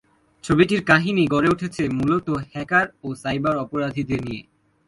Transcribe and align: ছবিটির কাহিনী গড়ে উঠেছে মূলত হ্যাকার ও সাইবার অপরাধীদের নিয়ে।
ছবিটির 0.43 0.81
কাহিনী 0.83 1.23
গড়ে 1.27 1.49
উঠেছে 1.49 1.83
মূলত 1.89 2.27
হ্যাকার 2.51 2.85
ও 3.03 3.07
সাইবার 3.15 3.55
অপরাধীদের 3.57 4.19
নিয়ে। 4.25 4.43